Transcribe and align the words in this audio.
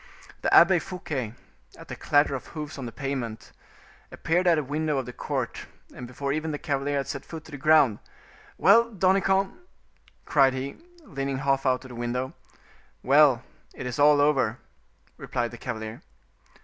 The 0.41 0.51
Abbe 0.51 0.79
Fouquet, 0.79 1.35
at 1.77 1.87
the 1.87 1.95
clatter 1.95 2.33
of 2.33 2.47
hoofs 2.57 2.79
on 2.79 2.87
the 2.87 2.91
pavement, 2.91 3.51
appeared 4.11 4.47
at 4.47 4.57
a 4.57 4.63
window 4.63 4.97
of 4.97 5.05
the 5.05 5.13
court, 5.13 5.67
and 5.93 6.07
before 6.07 6.33
even 6.33 6.49
the 6.49 6.57
cavalier 6.57 6.97
had 6.97 7.07
set 7.07 7.23
foot 7.23 7.45
to 7.45 7.51
the 7.51 7.57
ground, 7.57 7.99
"Well! 8.57 8.89
Danicamp?" 8.89 9.53
cried 10.25 10.53
he, 10.55 10.77
leaning 11.03 11.37
half 11.37 11.67
out 11.67 11.85
of 11.85 11.89
the 11.89 11.93
window. 11.93 12.33
"Well, 13.03 13.43
it 13.75 13.85
is 13.85 13.99
all 13.99 14.19
over," 14.19 14.57
replied 15.17 15.51
the 15.51 15.59
cavalier. 15.59 16.01